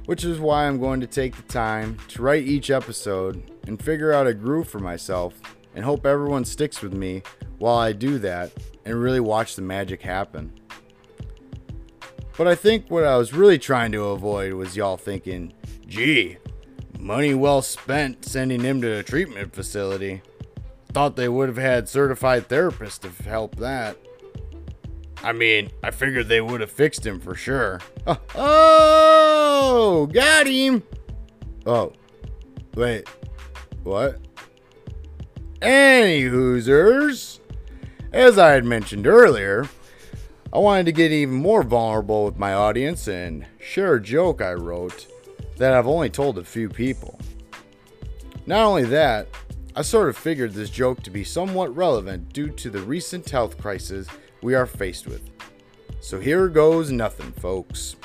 which 0.05 0.23
is 0.23 0.39
why 0.39 0.65
I'm 0.65 0.79
going 0.79 1.01
to 1.01 1.07
take 1.07 1.35
the 1.35 1.43
time 1.43 1.97
to 2.07 2.21
write 2.21 2.45
each 2.45 2.71
episode 2.71 3.51
and 3.67 3.83
figure 3.83 4.13
out 4.13 4.27
a 4.27 4.33
groove 4.33 4.69
for 4.69 4.79
myself 4.79 5.41
and 5.75 5.83
hope 5.83 6.05
everyone 6.05 6.45
sticks 6.45 6.81
with 6.81 6.93
me 6.93 7.21
while 7.57 7.77
I 7.77 7.91
do 7.91 8.17
that 8.19 8.53
and 8.85 8.95
really 8.95 9.19
watch 9.19 9.57
the 9.57 9.61
magic 9.61 10.01
happen. 10.01 10.53
But 12.37 12.47
I 12.47 12.55
think 12.55 12.89
what 12.89 13.03
I 13.03 13.17
was 13.17 13.33
really 13.33 13.59
trying 13.59 13.91
to 13.91 14.05
avoid 14.05 14.53
was 14.53 14.77
y'all 14.77 14.95
thinking, 14.95 15.51
gee, 15.85 16.37
money 16.97 17.33
well 17.33 17.61
spent 17.61 18.23
sending 18.23 18.61
him 18.61 18.81
to 18.81 18.99
a 18.99 19.03
treatment 19.03 19.53
facility. 19.53 20.21
Thought 20.93 21.15
they 21.15 21.27
would 21.27 21.49
have 21.49 21.57
had 21.57 21.89
certified 21.89 22.47
therapists 22.47 22.99
to 22.99 23.23
help 23.23 23.55
that. 23.55 23.97
I 25.23 25.31
mean, 25.31 25.71
I 25.81 25.91
figured 25.91 26.27
they 26.27 26.41
would 26.41 26.61
have 26.61 26.71
fixed 26.71 27.05
him 27.05 27.19
for 27.19 27.35
sure. 27.35 27.79
Oh, 28.35 30.07
got 30.07 30.47
him. 30.47 30.83
Oh, 31.65 31.93
wait, 32.75 33.07
what? 33.83 34.19
Any 35.61 36.23
Hoosers, 36.23 37.39
as 38.11 38.37
I 38.37 38.51
had 38.51 38.65
mentioned 38.65 39.07
earlier, 39.07 39.69
I 40.51 40.57
wanted 40.57 40.85
to 40.87 40.91
get 40.91 41.11
even 41.11 41.35
more 41.35 41.63
vulnerable 41.63 42.25
with 42.25 42.37
my 42.37 42.53
audience 42.53 43.07
and 43.07 43.45
share 43.59 43.95
a 43.95 44.01
joke 44.01 44.41
I 44.41 44.53
wrote 44.53 45.07
that 45.57 45.73
I've 45.73 45.87
only 45.87 46.09
told 46.09 46.37
a 46.37 46.43
few 46.43 46.69
people. 46.69 47.19
Not 48.45 48.65
only 48.65 48.83
that, 48.85 49.27
I 49.75 49.81
sort 49.81 50.07
of 50.07 50.15
figured 50.15 50.53
this 50.53 50.69
joke 50.69 51.01
to 51.01 51.09
be 51.09 51.23
somewhat 51.23 51.75
relevant 51.75 52.31
due 52.31 52.49
to 52.49 52.69
the 52.69 52.81
recent 52.81 53.27
health 53.27 53.57
crisis 53.57 54.07
we 54.43 54.53
are 54.53 54.67
faced 54.67 55.07
with. 55.07 55.27
So 55.99 56.19
here 56.19 56.47
goes 56.47 56.91
nothing, 56.91 57.31
folks. 57.31 57.95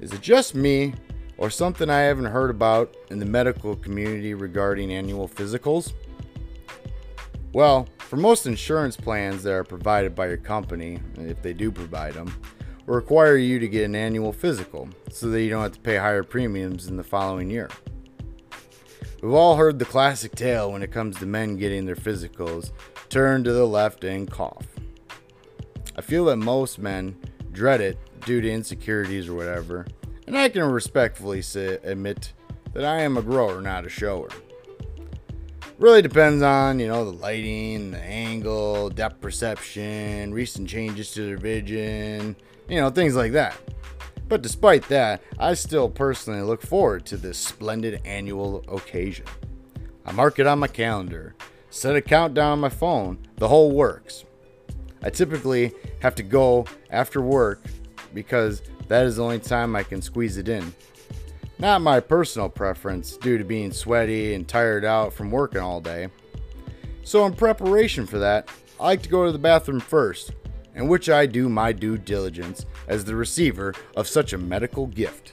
Is 0.00 0.12
it 0.12 0.20
just 0.20 0.54
me, 0.54 0.94
or 1.36 1.50
something 1.50 1.90
I 1.90 2.02
haven't 2.02 2.26
heard 2.26 2.50
about 2.50 2.96
in 3.10 3.18
the 3.18 3.26
medical 3.26 3.74
community 3.74 4.34
regarding 4.34 4.92
annual 4.92 5.28
physicals? 5.28 5.94
Well, 7.52 7.88
for 7.98 8.16
most 8.16 8.46
insurance 8.46 8.96
plans 8.96 9.42
that 9.42 9.52
are 9.52 9.64
provided 9.64 10.14
by 10.14 10.28
your 10.28 10.36
company, 10.36 11.00
if 11.16 11.42
they 11.42 11.54
do 11.54 11.72
provide 11.72 12.14
them, 12.14 12.32
require 12.86 13.36
you 13.36 13.58
to 13.58 13.66
get 13.66 13.84
an 13.84 13.96
annual 13.96 14.32
physical 14.32 14.88
so 15.10 15.28
that 15.30 15.42
you 15.42 15.50
don't 15.50 15.62
have 15.62 15.72
to 15.72 15.80
pay 15.80 15.96
higher 15.96 16.22
premiums 16.22 16.86
in 16.86 16.96
the 16.96 17.02
following 17.02 17.50
year. 17.50 17.68
We've 19.20 19.32
all 19.32 19.56
heard 19.56 19.80
the 19.80 19.84
classic 19.84 20.36
tale 20.36 20.70
when 20.70 20.82
it 20.82 20.92
comes 20.92 21.18
to 21.18 21.26
men 21.26 21.56
getting 21.56 21.86
their 21.86 21.96
physicals 21.96 22.70
turn 23.08 23.42
to 23.42 23.52
the 23.52 23.66
left 23.66 24.04
and 24.04 24.30
cough. 24.30 24.66
I 25.96 26.02
feel 26.02 26.26
that 26.26 26.36
most 26.36 26.78
men 26.78 27.16
dread 27.50 27.80
it 27.80 27.98
due 28.24 28.40
to 28.40 28.48
insecurities 28.48 29.28
or 29.28 29.34
whatever, 29.34 29.86
and 30.28 30.38
I 30.38 30.48
can 30.48 30.62
respectfully 30.62 31.42
say, 31.42 31.78
admit 31.82 32.32
that 32.74 32.84
I 32.84 33.00
am 33.00 33.16
a 33.16 33.22
grower, 33.22 33.60
not 33.60 33.84
a 33.84 33.88
shower. 33.88 34.28
Really 35.78 36.02
depends 36.02 36.42
on, 36.42 36.78
you 36.78 36.86
know, 36.86 37.04
the 37.04 37.16
lighting, 37.16 37.90
the 37.90 37.98
angle, 37.98 38.88
depth 38.88 39.20
perception, 39.20 40.32
recent 40.32 40.68
changes 40.68 41.12
to 41.14 41.26
their 41.26 41.38
vision, 41.38 42.36
you 42.68 42.80
know, 42.80 42.90
things 42.90 43.16
like 43.16 43.32
that. 43.32 43.56
But 44.28 44.42
despite 44.42 44.88
that, 44.88 45.22
I 45.38 45.54
still 45.54 45.88
personally 45.88 46.42
look 46.42 46.62
forward 46.62 47.06
to 47.06 47.16
this 47.16 47.38
splendid 47.38 48.00
annual 48.04 48.62
occasion. 48.68 49.26
I 50.04 50.12
mark 50.12 50.38
it 50.38 50.46
on 50.46 50.58
my 50.58 50.68
calendar, 50.68 51.34
set 51.70 51.96
a 51.96 52.02
countdown 52.02 52.52
on 52.52 52.60
my 52.60 52.68
phone, 52.68 53.18
the 53.36 53.48
whole 53.48 53.72
works. 53.72 54.24
I 55.02 55.10
typically 55.10 55.72
have 56.00 56.14
to 56.16 56.22
go 56.22 56.66
after 56.90 57.22
work 57.22 57.62
because 58.12 58.62
that 58.88 59.06
is 59.06 59.16
the 59.16 59.24
only 59.24 59.38
time 59.38 59.76
I 59.76 59.82
can 59.82 60.02
squeeze 60.02 60.36
it 60.36 60.48
in. 60.48 60.74
Not 61.58 61.82
my 61.82 62.00
personal 62.00 62.48
preference 62.48 63.16
due 63.16 63.38
to 63.38 63.44
being 63.44 63.72
sweaty 63.72 64.34
and 64.34 64.46
tired 64.46 64.84
out 64.84 65.12
from 65.12 65.30
working 65.30 65.60
all 65.60 65.80
day. 65.80 66.08
So, 67.04 67.26
in 67.26 67.32
preparation 67.32 68.06
for 68.06 68.18
that, 68.18 68.48
I 68.78 68.84
like 68.84 69.02
to 69.02 69.08
go 69.08 69.26
to 69.26 69.32
the 69.32 69.38
bathroom 69.38 69.80
first, 69.80 70.32
in 70.78 70.86
which 70.88 71.10
I 71.10 71.26
do 71.26 71.48
my 71.48 71.72
due 71.72 71.98
diligence 71.98 72.64
as 72.86 73.04
the 73.04 73.16
receiver 73.16 73.74
of 73.96 74.08
such 74.08 74.32
a 74.32 74.38
medical 74.38 74.86
gift. 74.86 75.32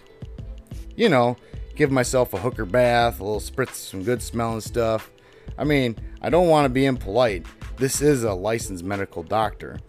You 0.98 1.08
know, 1.08 1.38
give 1.75 1.92
myself 1.92 2.34
a 2.34 2.40
hooker 2.40 2.66
bath, 2.66 3.20
a 3.20 3.24
little 3.24 3.40
spritz, 3.40 3.75
some 3.75 4.04
good 4.04 4.24
smelling 4.24 4.62
stuff. 4.62 5.12
I 5.58 5.64
mean, 5.64 5.98
I 6.22 6.30
don't 6.32 6.50
want 6.50 6.66
to 6.66 6.70
be 6.70 6.86
impolite, 6.86 7.46
this 7.78 8.02
is 8.02 8.24
a 8.24 8.34
licensed 8.34 8.84
medical 8.84 9.22
doctor, 9.22 9.80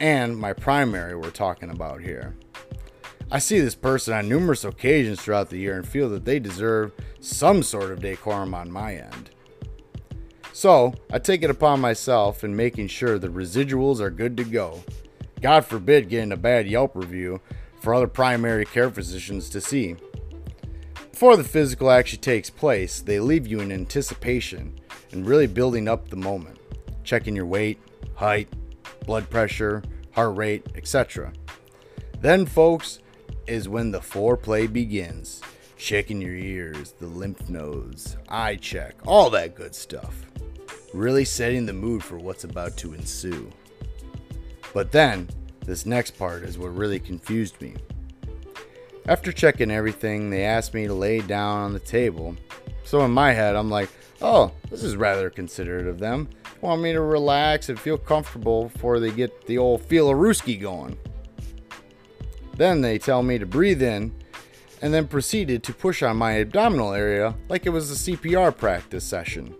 and 0.00 0.36
my 0.36 0.54
primary 0.54 1.14
we're 1.14 1.30
talking 1.30 1.70
about 1.70 2.00
here. 2.00 2.34
I 3.30 3.38
see 3.38 3.60
this 3.60 3.74
person 3.74 4.14
on 4.14 4.28
numerous 4.28 4.64
occasions 4.64 5.20
throughout 5.20 5.50
the 5.50 5.58
year 5.58 5.76
and 5.76 5.86
feel 5.86 6.08
that 6.10 6.24
they 6.24 6.38
deserve 6.38 6.92
some 7.20 7.62
sort 7.62 7.90
of 7.90 8.00
decorum 8.00 8.54
on 8.54 8.70
my 8.70 8.94
end. 8.94 9.30
So, 10.52 10.94
I 11.10 11.18
take 11.18 11.42
it 11.42 11.50
upon 11.50 11.80
myself 11.80 12.44
in 12.44 12.54
making 12.54 12.88
sure 12.88 13.18
the 13.18 13.28
residuals 13.28 14.00
are 14.00 14.10
good 14.10 14.36
to 14.36 14.44
go. 14.44 14.82
God 15.40 15.64
forbid 15.64 16.08
getting 16.08 16.32
a 16.32 16.36
bad 16.36 16.68
Yelp 16.68 16.94
review 16.94 17.40
for 17.80 17.94
other 17.94 18.06
primary 18.06 18.64
care 18.64 18.90
physicians 18.90 19.48
to 19.50 19.60
see. 19.60 19.96
Before 21.10 21.36
the 21.36 21.44
physical 21.44 21.90
actually 21.90 22.18
takes 22.18 22.50
place, 22.50 23.00
they 23.00 23.18
leave 23.18 23.46
you 23.46 23.60
in 23.60 23.72
anticipation 23.72 24.78
and 25.12 25.26
really 25.26 25.46
building 25.46 25.88
up 25.88 26.08
the 26.08 26.16
moment 26.16 26.58
checking 27.04 27.34
your 27.34 27.46
weight, 27.46 27.78
height, 28.14 28.48
blood 29.06 29.28
pressure, 29.28 29.82
heart 30.12 30.36
rate, 30.36 30.66
etc. 30.74 31.32
Then, 32.20 32.46
folks, 32.46 33.00
is 33.46 33.68
when 33.68 33.90
the 33.90 34.00
foreplay 34.00 34.72
begins. 34.72 35.40
Checking 35.76 36.20
your 36.20 36.34
ears, 36.36 36.94
the 37.00 37.06
lymph 37.06 37.48
nodes, 37.48 38.16
eye 38.28 38.56
check, 38.56 38.94
all 39.04 39.30
that 39.30 39.56
good 39.56 39.74
stuff. 39.74 40.31
Really 40.92 41.24
setting 41.24 41.66
the 41.66 41.72
mood 41.72 42.02
for 42.02 42.18
what's 42.18 42.44
about 42.44 42.76
to 42.78 42.94
ensue. 42.94 43.50
But 44.74 44.92
then, 44.92 45.28
this 45.64 45.86
next 45.86 46.12
part 46.18 46.42
is 46.42 46.58
what 46.58 46.76
really 46.76 46.98
confused 46.98 47.60
me. 47.60 47.76
After 49.06 49.32
checking 49.32 49.70
everything, 49.70 50.30
they 50.30 50.44
asked 50.44 50.74
me 50.74 50.86
to 50.86 50.94
lay 50.94 51.20
down 51.20 51.58
on 51.58 51.72
the 51.72 51.80
table. 51.80 52.36
So 52.84 53.04
in 53.04 53.10
my 53.10 53.32
head, 53.32 53.56
I'm 53.56 53.70
like, 53.70 53.90
oh, 54.20 54.52
this 54.70 54.82
is 54.82 54.96
rather 54.96 55.30
considerate 55.30 55.86
of 55.86 55.98
them 55.98 56.28
want 56.62 56.80
me 56.80 56.92
to 56.92 57.00
relax 57.00 57.68
and 57.68 57.78
feel 57.78 57.98
comfortable 57.98 58.68
before 58.68 59.00
they 59.00 59.10
get 59.10 59.46
the 59.46 59.58
old 59.58 59.82
feel 59.82 60.08
a 60.10 60.14
rooski 60.14 60.58
going. 60.58 60.96
Then 62.56 62.80
they 62.80 62.98
tell 62.98 63.22
me 63.22 63.38
to 63.38 63.46
breathe 63.46 63.82
in 63.82 64.14
and 64.80 64.94
then 64.94 65.08
proceeded 65.08 65.62
to 65.64 65.74
push 65.74 66.02
on 66.02 66.16
my 66.16 66.38
abdominal 66.40 66.92
area 66.92 67.34
like 67.48 67.66
it 67.66 67.70
was 67.70 67.90
a 67.90 68.10
CPR 68.10 68.56
practice 68.56 69.04
session. 69.04 69.54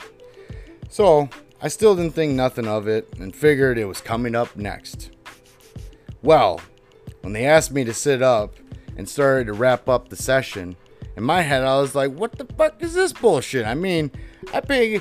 So 0.93 1.31
I 1.63 1.69
still 1.69 1.97
didn't 1.97 2.13
think 2.13 2.35
nothing 2.35 2.69
of 2.69 2.87
it 2.87 3.09
and 3.19 3.35
figured 3.35 3.79
it 3.79 3.87
was 3.87 4.03
coming 4.03 4.35
up 4.35 4.55
next. 4.57 5.11
Well, 6.21 6.61
when 7.23 7.33
they 7.33 7.47
asked 7.47 7.73
me 7.73 7.83
to 7.85 7.95
sit 7.95 8.21
up 8.21 8.57
and 8.99 9.09
started 9.09 9.47
to 9.47 9.55
wrap 9.55 9.89
up 9.89 10.11
the 10.11 10.17
session, 10.17 10.77
in 11.17 11.23
my 11.23 11.41
head 11.41 11.65
I 11.65 11.81
was 11.81 11.95
like, 11.95 12.13
what 12.13 12.37
the 12.37 12.45
fuck 12.45 12.83
is 12.83 12.93
this 12.93 13.15
bullshit? 13.15 13.65
I 13.65 13.73
mean, 13.73 14.11
I 14.53 14.61
pay 14.61 15.01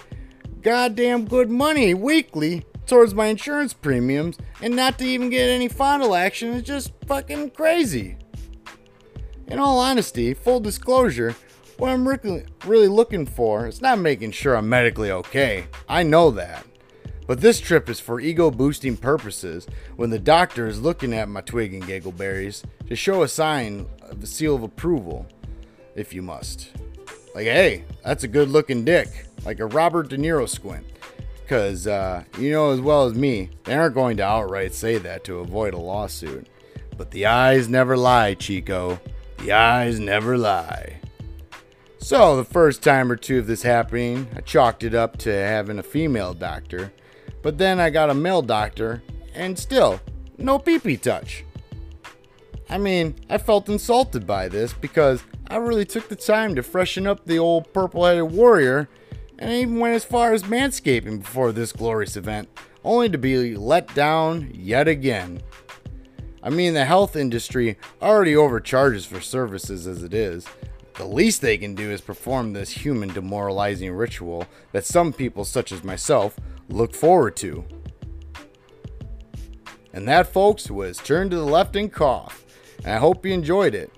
goddamn 0.62 1.26
good 1.26 1.50
money 1.50 1.94
weekly 1.94 2.64
towards 2.88 3.14
my 3.14 3.26
insurance 3.26 3.74
premiums 3.74 4.38
and 4.62 4.74
not 4.74 4.98
to 5.00 5.04
even 5.04 5.30
get 5.30 5.50
any 5.50 5.68
final 5.68 6.16
action 6.16 6.54
is 6.54 6.64
just 6.64 6.94
fucking 7.06 7.50
crazy. 7.50 8.16
In 9.48 9.60
all 9.60 9.78
honesty, 9.78 10.34
full 10.34 10.62
disclosure, 10.62 11.36
what 11.82 11.90
I'm 11.90 12.08
really, 12.08 12.46
really 12.68 12.88
looking 12.88 13.26
for 13.26 13.66
is 13.66 13.82
not 13.82 13.98
making 13.98 14.34
sure 14.34 14.56
I'm 14.56 14.70
medically 14.70 15.10
okay. 15.10 15.66
I 15.90 16.04
know 16.04 16.30
that. 16.30 16.64
But 17.26 17.42
this 17.42 17.60
trip 17.60 17.90
is 17.90 18.00
for 18.00 18.20
ego 18.20 18.52
boosting 18.52 18.96
purposes 18.96 19.66
when 19.96 20.12
the 20.12 20.20
doctor 20.20 20.68
is 20.68 20.80
looking 20.80 21.12
at 21.12 21.28
my 21.28 21.42
twig 21.42 21.74
and 21.74 21.82
giggleberries 21.82 22.64
to 22.88 22.96
show 22.96 23.24
a 23.24 23.28
sign 23.28 23.88
of 24.04 24.22
a 24.22 24.28
seal 24.28 24.54
of 24.54 24.62
approval, 24.62 25.26
if 25.96 26.14
you 26.14 26.22
must. 26.22 26.70
Like, 27.34 27.46
hey, 27.46 27.84
that's 28.06 28.26
a 28.26 28.28
good 28.28 28.50
looking 28.50 28.86
dick 28.86 29.08
like 29.44 29.60
a 29.60 29.66
Robert 29.66 30.10
De 30.10 30.18
Niro 30.18 30.48
squint. 30.48 30.86
Because, 31.42 31.88
uh, 31.88 32.24
you 32.38 32.52
know 32.52 32.70
as 32.70 32.80
well 32.80 33.08
as 33.08 33.16
me, 33.16 33.50
they 33.64 33.74
aren't 33.74 33.96
going 33.96 34.18
to 34.18 34.24
outright 34.24 34.76
say 34.76 35.00
that 35.00 35.24
to 35.24 35.40
avoid 35.40 35.74
a 35.74 35.80
lawsuit. 35.80 36.46
But 36.96 37.10
the 37.10 37.26
eyes 37.26 37.68
never 37.68 37.98
lie, 37.98 38.36
Chico. 38.36 39.02
The 39.40 39.54
eyes 39.54 40.00
never 40.00 40.38
lie. 40.38 41.01
So, 42.04 42.36
the 42.36 42.44
first 42.44 42.82
time 42.82 43.12
or 43.12 43.16
two 43.16 43.40
of 43.40 43.48
this 43.48 43.62
happening, 43.62 44.28
I 44.36 44.42
chalked 44.42 44.84
it 44.84 44.96
up 44.96 45.18
to 45.20 45.32
having 45.32 45.78
a 45.78 45.84
female 45.84 46.34
doctor. 46.34 46.92
But 47.44 47.60
then 47.60 47.80
I 47.80 47.92
got 47.92 48.10
a 48.10 48.16
male 48.16 48.42
doctor, 48.42 49.04
and 49.36 49.58
still, 49.58 50.02
no 50.38 50.58
pee 50.58 50.80
pee 50.80 50.98
touch. 50.98 51.46
I 52.70 52.80
mean, 52.80 53.16
I 53.30 53.38
felt 53.38 53.70
insulted 53.70 54.26
by 54.26 54.50
this 54.50 54.74
because 54.74 55.24
I 55.48 55.58
really 55.58 55.86
took 55.86 56.10
the 56.10 56.16
time 56.16 56.56
to 56.56 56.64
freshen 56.64 57.06
up 57.06 57.24
the 57.24 57.38
old 57.38 57.72
purple 57.72 58.06
headed 58.06 58.32
warrior 58.32 58.90
and 59.38 59.50
I 59.50 59.56
even 59.58 59.80
went 59.80 59.96
as 59.96 60.06
far 60.06 60.34
as 60.34 60.44
manscaping 60.44 61.22
before 61.22 61.52
this 61.52 61.72
glorious 61.72 62.16
event, 62.16 62.48
only 62.84 63.10
to 63.10 63.18
be 63.18 63.56
let 63.56 63.94
down 63.96 64.52
yet 64.54 64.88
again. 64.88 65.42
I 66.44 66.50
mean, 66.52 66.74
the 66.74 66.86
health 66.86 67.16
industry 67.16 67.78
already 68.02 68.36
overcharges 68.36 69.06
for 69.06 69.20
services 69.20 69.88
as 69.88 70.04
it 70.04 70.14
is. 70.14 70.46
The 70.96 71.06
least 71.06 71.42
they 71.42 71.58
can 71.58 71.74
do 71.74 71.90
is 71.90 72.02
perform 72.02 72.54
this 72.54 72.70
human 72.70 73.10
demoralizing 73.10 73.94
ritual 73.94 74.46
that 74.72 74.86
some 74.86 75.14
people, 75.14 75.46
such 75.46 75.72
as 75.72 75.84
myself, 75.84 76.38
look 76.70 76.94
forward 76.94 77.36
to. 77.38 77.64
And 79.94 80.08
that, 80.08 80.32
folks, 80.32 80.70
was 80.70 80.98
Turn 80.98 81.30
to 81.30 81.38
the 81.38 81.44
Left 81.44 81.76
and 81.76 81.92
Cough. 81.92 82.46
And 82.80 82.94
I 82.94 82.98
hope 82.98 83.26
you 83.26 83.34
enjoyed 83.34 83.76
it. 83.76 83.92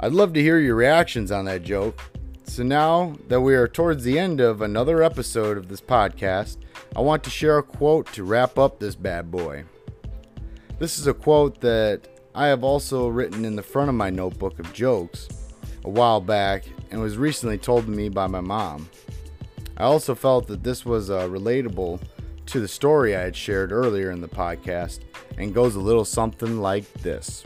I'd 0.00 0.12
love 0.12 0.32
to 0.34 0.42
hear 0.42 0.58
your 0.58 0.74
reactions 0.74 1.30
on 1.30 1.44
that 1.46 1.62
joke. 1.62 2.00
So 2.44 2.62
now 2.62 3.16
that 3.28 3.40
we 3.40 3.54
are 3.54 3.68
towards 3.68 4.04
the 4.04 4.18
end 4.18 4.40
of 4.40 4.62
another 4.62 5.02
episode 5.02 5.56
of 5.56 5.68
this 5.68 5.80
podcast, 5.80 6.58
I 6.94 7.00
want 7.00 7.24
to 7.24 7.30
share 7.30 7.58
a 7.58 7.62
quote 7.62 8.12
to 8.12 8.24
wrap 8.24 8.58
up 8.58 8.78
this 8.78 8.94
bad 8.94 9.30
boy. 9.30 9.64
This 10.78 10.98
is 10.98 11.06
a 11.06 11.14
quote 11.14 11.60
that 11.60 12.08
I 12.34 12.46
have 12.48 12.62
also 12.62 13.08
written 13.08 13.44
in 13.44 13.56
the 13.56 13.62
front 13.62 13.88
of 13.88 13.94
my 13.94 14.10
notebook 14.10 14.58
of 14.58 14.72
jokes 14.72 15.28
a 15.86 15.90
while 15.90 16.20
back 16.20 16.64
and 16.90 17.00
was 17.00 17.16
recently 17.16 17.56
told 17.56 17.86
to 17.86 17.90
me 17.90 18.08
by 18.08 18.26
my 18.26 18.40
mom. 18.40 18.90
I 19.78 19.84
also 19.84 20.14
felt 20.14 20.48
that 20.48 20.62
this 20.62 20.84
was 20.84 21.10
uh, 21.10 21.28
relatable 21.28 22.02
to 22.46 22.60
the 22.60 22.68
story 22.68 23.16
I 23.16 23.22
had 23.22 23.36
shared 23.36 23.72
earlier 23.72 24.10
in 24.10 24.20
the 24.20 24.28
podcast 24.28 25.00
and 25.38 25.54
goes 25.54 25.76
a 25.76 25.80
little 25.80 26.04
something 26.04 26.60
like 26.60 26.92
this 26.94 27.44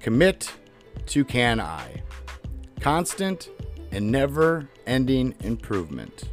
Commit 0.00 0.52
to 1.06 1.24
CANI. 1.24 2.02
Constant 2.80 3.48
and 3.90 4.10
never 4.10 4.68
ending 4.86 5.34
improvement. 5.40 6.24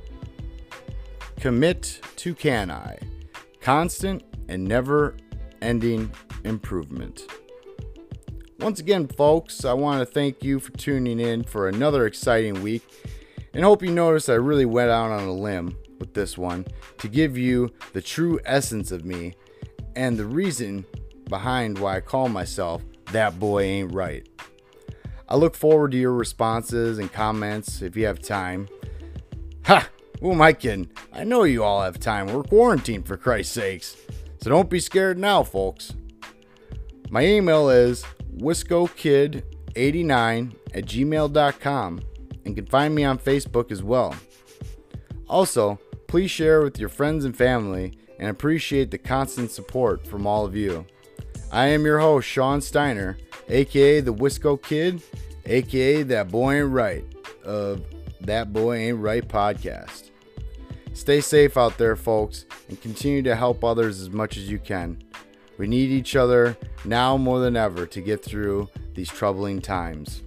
Commit 1.40 2.02
to 2.18 2.36
CANI. 2.36 2.98
Constant 3.62 4.24
and 4.50 4.66
never 4.66 5.16
ending 5.62 6.12
improvement. 6.44 7.28
Once 8.62 8.80
again, 8.80 9.08
folks, 9.08 9.66
I 9.66 9.74
want 9.74 10.02
to 10.02 10.06
thank 10.06 10.44
you 10.44 10.60
for 10.60 10.72
tuning 10.74 11.20
in 11.20 11.44
for 11.44 11.68
another 11.68 12.06
exciting 12.06 12.62
week 12.62 12.84
and 13.56 13.64
hope 13.64 13.82
you 13.82 13.92
notice 13.92 14.30
I 14.30 14.36
really 14.36 14.68
went 14.68 14.92
out 14.92 15.10
on 15.10 15.24
a 15.24 15.34
limb 15.34 15.76
with 16.00 16.14
this 16.14 16.38
one 16.38 16.68
to 17.00 17.08
give 17.08 17.36
you 17.36 17.74
the 17.94 18.04
true 18.04 18.40
essence 18.46 18.92
of 18.92 19.04
me 19.04 19.34
and 19.96 20.16
the 20.16 20.28
reason 20.28 20.86
behind 21.28 21.80
why 21.80 21.98
I 21.98 22.02
call 22.02 22.30
myself 22.30 22.84
That 23.12 23.40
Boy 23.40 23.64
Ain't 23.64 23.96
Right. 23.96 24.30
I 25.28 25.38
look 25.38 25.56
forward 25.56 25.92
to 25.94 25.98
your 25.98 26.14
responses 26.14 27.00
and 27.00 27.12
comments 27.12 27.82
if 27.82 27.96
you 27.96 28.06
have 28.06 28.20
time. 28.20 28.70
Ha! 29.66 29.90
Who 30.20 30.34
am 30.34 30.42
I 30.44 30.54
kidding? 30.54 30.92
I 31.12 31.24
know 31.24 31.46
you 31.46 31.64
all 31.64 31.82
have 31.82 32.00
time. 32.00 32.28
We're 32.28 32.44
quarantined 32.44 33.08
for 33.08 33.18
Christ's 33.18 33.54
sakes. 33.54 33.98
So 34.40 34.52
don't 34.52 34.70
be 34.70 34.80
scared 34.80 35.18
now, 35.18 35.42
folks. 35.42 35.96
My 37.10 37.26
email 37.26 37.68
is 37.70 38.06
wiscokid89 38.38 40.56
at 40.74 40.86
gmail.com 40.86 42.02
and 42.46 42.56
can 42.56 42.66
find 42.66 42.96
me 42.96 43.04
on 43.04 43.20
Facebook 43.20 43.72
as 43.72 43.84
well. 43.84 44.16
Also, 45.28 45.80
please 46.08 46.32
share 46.32 46.62
with 46.62 46.80
your 46.80 46.90
friends 46.90 47.26
and 47.26 47.36
family 47.36 47.98
and 48.20 48.30
appreciate 48.30 48.92
the 48.92 48.98
constant 48.98 49.52
support 49.52 50.06
from 50.06 50.28
all 50.28 50.46
of 50.46 50.56
you. 50.56 50.86
I 51.52 51.68
am 51.68 51.86
your 51.86 52.00
host, 52.00 52.28
Sean 52.28 52.62
Steiner, 52.62 53.18
aka 53.50 54.00
the 54.00 54.14
Wisco 54.14 54.62
Kid, 54.62 55.02
aka 55.46 56.04
That 56.04 56.30
Boy 56.30 56.62
Ain't 56.62 56.72
Right 56.72 57.06
of 57.44 57.84
That 58.22 58.54
Boy 58.54 58.78
Ain't 58.78 59.00
Right 59.00 59.28
podcast. 59.28 60.12
Stay 60.94 61.22
safe 61.22 61.58
out 61.58 61.78
there, 61.78 61.96
folks, 61.96 62.46
and 62.70 62.82
continue 62.82 63.22
to 63.24 63.36
help 63.36 63.64
others 63.64 64.02
as 64.02 64.10
much 64.10 64.38
as 64.38 64.50
you 64.50 64.60
can. 64.60 65.02
We 65.62 65.68
need 65.68 65.92
each 65.92 66.16
other 66.16 66.58
now 66.86 67.18
more 67.18 67.40
than 67.40 67.56
ever 67.56 67.86
to 67.86 68.02
get 68.02 68.26
through 68.26 68.68
these 68.96 69.10
troubling 69.10 69.62
times. 69.62 70.24